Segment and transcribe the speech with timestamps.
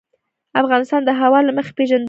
[0.61, 1.99] افغانستان د هوا له مخې پېژندل کېږي.